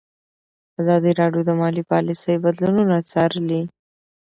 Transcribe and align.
ازادي 0.81 1.11
راډیو 1.19 1.41
د 1.45 1.51
مالي 1.61 1.83
پالیسي 1.91 2.33
بدلونونه 2.43 2.95
څارلي. 3.11 3.61